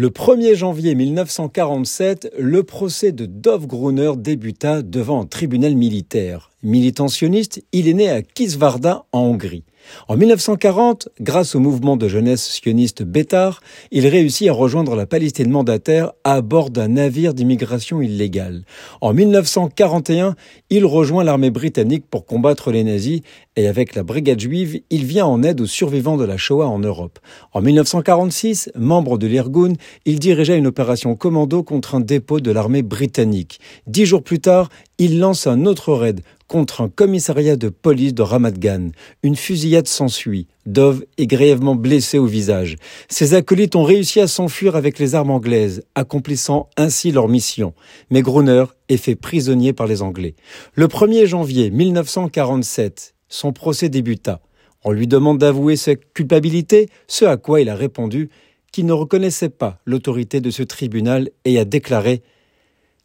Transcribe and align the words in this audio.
Le 0.00 0.10
1er 0.10 0.54
janvier 0.54 0.94
1947, 0.94 2.34
le 2.38 2.62
procès 2.62 3.10
de 3.10 3.26
Dov 3.26 3.66
Gruner 3.66 4.12
débuta 4.16 4.82
devant 4.82 5.22
un 5.22 5.26
tribunal 5.26 5.74
militaire. 5.74 6.52
Militant 6.64 7.06
sioniste, 7.06 7.62
il 7.70 7.86
est 7.86 7.94
né 7.94 8.10
à 8.10 8.20
Kisvarda 8.20 9.04
en 9.12 9.20
Hongrie. 9.20 9.62
En 10.08 10.16
1940, 10.16 11.08
grâce 11.20 11.54
au 11.54 11.60
mouvement 11.60 11.96
de 11.96 12.08
jeunesse 12.08 12.42
sioniste 12.42 13.02
Bétar, 13.02 13.60
il 13.90 14.06
réussit 14.06 14.48
à 14.48 14.52
rejoindre 14.52 14.94
la 14.96 15.06
Palestine 15.06 15.50
mandataire 15.50 16.12
à 16.24 16.40
bord 16.40 16.70
d'un 16.70 16.88
navire 16.88 17.32
d'immigration 17.32 18.02
illégale. 18.02 18.64
En 19.00 19.14
1941, 19.14 20.34
il 20.70 20.84
rejoint 20.84 21.24
l'armée 21.24 21.50
britannique 21.50 22.04
pour 22.10 22.26
combattre 22.26 22.70
les 22.70 22.84
nazis 22.84 23.20
et 23.56 23.66
avec 23.66 23.94
la 23.94 24.02
brigade 24.02 24.38
juive, 24.38 24.80
il 24.90 25.04
vient 25.04 25.26
en 25.26 25.42
aide 25.42 25.60
aux 25.60 25.66
survivants 25.66 26.16
de 26.16 26.24
la 26.24 26.36
Shoah 26.36 26.68
en 26.68 26.78
Europe. 26.78 27.18
En 27.52 27.60
1946, 27.60 28.70
membre 28.76 29.18
de 29.18 29.26
l'Irgun, 29.26 29.72
il 30.04 30.18
dirigea 30.20 30.54
une 30.54 30.66
opération 30.66 31.16
commando 31.16 31.62
contre 31.62 31.96
un 31.96 32.00
dépôt 32.00 32.40
de 32.40 32.52
l'armée 32.52 32.82
britannique. 32.82 33.58
Dix 33.86 34.06
jours 34.06 34.22
plus 34.22 34.38
tard, 34.38 34.68
il 34.98 35.20
lance 35.20 35.46
un 35.46 35.64
autre 35.64 35.94
raid 35.94 36.20
contre 36.48 36.80
un 36.80 36.88
commissariat 36.88 37.56
de 37.56 37.68
police 37.68 38.14
de 38.14 38.22
Ramat 38.22 38.52
Gan. 38.52 38.88
Une 39.22 39.36
fusillade 39.36 39.86
s'ensuit. 39.86 40.48
Dove 40.66 41.04
est 41.18 41.26
grièvement 41.26 41.76
blessé 41.76 42.18
au 42.18 42.26
visage. 42.26 42.76
Ses 43.08 43.34
acolytes 43.34 43.76
ont 43.76 43.84
réussi 43.84 44.18
à 44.20 44.26
s'enfuir 44.26 44.74
avec 44.74 44.98
les 44.98 45.14
armes 45.14 45.30
anglaises, 45.30 45.84
accomplissant 45.94 46.68
ainsi 46.76 47.12
leur 47.12 47.28
mission. 47.28 47.74
Mais 48.10 48.22
Gruner 48.22 48.64
est 48.88 48.96
fait 48.96 49.14
prisonnier 49.14 49.72
par 49.72 49.86
les 49.86 50.02
Anglais. 50.02 50.34
Le 50.74 50.88
1er 50.88 51.26
janvier 51.26 51.70
1947, 51.70 53.14
son 53.28 53.52
procès 53.52 53.88
débuta. 53.88 54.40
On 54.84 54.90
lui 54.90 55.06
demande 55.06 55.38
d'avouer 55.38 55.76
sa 55.76 55.94
culpabilité, 55.94 56.88
ce 57.06 57.24
à 57.24 57.36
quoi 57.36 57.60
il 57.60 57.68
a 57.68 57.76
répondu 57.76 58.30
qu'il 58.72 58.86
ne 58.86 58.92
reconnaissait 58.92 59.48
pas 59.48 59.78
l'autorité 59.86 60.40
de 60.40 60.50
ce 60.50 60.62
tribunal 60.62 61.30
et 61.44 61.58
a 61.58 61.64
déclaré 61.64 62.22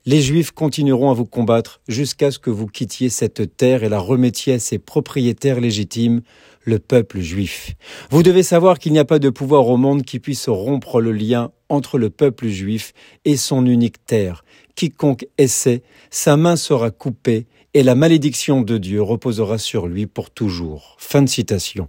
les 0.06 0.22
Juifs 0.22 0.52
continueront 0.52 1.12
à 1.12 1.14
vous 1.14 1.26
combattre 1.26 1.80
jusqu'à 1.88 2.30
ce 2.30 2.40
que 2.40 2.50
vous 2.50 2.68
quittiez 2.68 3.10
cette 3.10 3.56
terre 3.56 3.84
et 3.84 3.90
la 3.90 4.00
remettiez 4.00 4.54
à 4.54 4.60
ses 4.60 4.78
propriétaires 4.78 5.62
légitimes, 5.62 6.22
le 6.66 6.80
peuple 6.80 7.22
juif. 7.22 7.74
Vous 8.10 8.24
devez 8.24 8.44
savoir 8.44 8.80
qu'il 8.80 8.92
n'y 8.92 9.00
a 9.00 9.06
pas 9.06 9.20
de 9.20 9.30
pouvoir 9.30 9.68
au 9.68 9.78
monde 9.78 10.04
qui 10.04 10.20
puisse 10.20 10.50
rompre 10.50 11.00
le 11.00 11.12
lien 11.12 11.52
entre 11.70 11.98
le 11.98 12.10
peuple 12.10 12.48
juif 12.48 12.94
et 13.26 13.38
son 13.38 13.66
unique 13.66 14.06
terre. 14.06 14.44
Quiconque 14.76 15.28
essaie, 15.38 15.84
sa 16.10 16.36
main 16.36 16.56
sera 16.56 16.92
coupée 16.92 17.48
et 17.74 17.84
la 17.84 17.96
malédiction 17.96 18.62
de 18.62 18.78
Dieu 18.78 19.02
reposera 19.02 19.58
sur 19.58 19.88
lui 19.88 20.06
pour 20.06 20.32
toujours. 20.32 20.96
Fin 21.00 21.22
de 21.22 21.30
citation. 21.30 21.88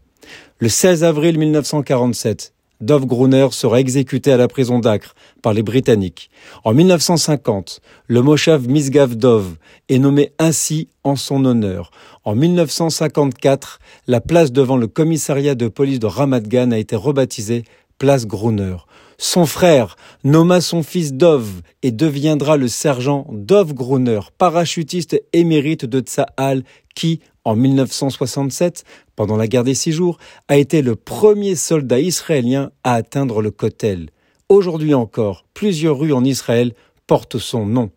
Le 0.58 0.68
16 0.68 1.04
avril 1.04 1.38
1947, 1.38 2.53
Dov 2.80 3.06
Gruner 3.06 3.48
sera 3.52 3.80
exécuté 3.80 4.32
à 4.32 4.36
la 4.36 4.48
prison 4.48 4.78
d'Acre 4.78 5.14
par 5.42 5.52
les 5.52 5.62
Britanniques. 5.62 6.30
En 6.64 6.74
1950, 6.74 7.80
le 8.06 8.22
Moshav 8.22 8.68
Misgav 8.68 9.14
Dov 9.16 9.56
est 9.88 9.98
nommé 9.98 10.32
ainsi 10.38 10.88
en 11.02 11.16
son 11.16 11.44
honneur. 11.44 11.90
En 12.24 12.34
1954, 12.34 13.78
la 14.06 14.20
place 14.20 14.52
devant 14.52 14.76
le 14.76 14.86
commissariat 14.86 15.54
de 15.54 15.68
police 15.68 16.00
de 16.00 16.06
Ramat 16.06 16.40
Gan 16.40 16.72
a 16.72 16.78
été 16.78 16.96
rebaptisée 16.96 17.64
place 17.98 18.26
Gruner. 18.26 18.76
Son 19.18 19.46
frère 19.46 19.96
nomma 20.24 20.60
son 20.60 20.82
fils 20.82 21.14
Dov 21.14 21.62
et 21.82 21.92
deviendra 21.92 22.56
le 22.56 22.68
sergent 22.68 23.26
Dov 23.30 23.72
Gruner, 23.72 24.20
parachutiste 24.38 25.22
émérite 25.32 25.84
de 25.84 26.00
Tsahal 26.00 26.64
qui, 26.94 27.20
en 27.44 27.56
1967, 27.56 28.84
pendant 29.16 29.36
la 29.36 29.46
guerre 29.46 29.64
des 29.64 29.74
six 29.74 29.92
jours, 29.92 30.18
a 30.48 30.56
été 30.56 30.82
le 30.82 30.96
premier 30.96 31.54
soldat 31.56 32.00
israélien 32.00 32.70
à 32.82 32.94
atteindre 32.94 33.42
le 33.42 33.50
Kotel. 33.50 34.10
Aujourd'hui 34.48 34.94
encore, 34.94 35.46
plusieurs 35.54 35.98
rues 35.98 36.12
en 36.12 36.24
Israël 36.24 36.74
portent 37.06 37.38
son 37.38 37.66
nom. 37.66 37.90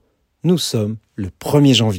Nous 0.44 0.58
sommes 0.58 0.98
le 1.16 1.30
1er 1.30 1.74
janvier. 1.74 1.96